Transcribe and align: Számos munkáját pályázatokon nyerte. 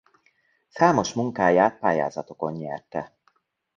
Számos 0.69 1.13
munkáját 1.13 1.79
pályázatokon 1.79 2.53
nyerte. 2.53 3.15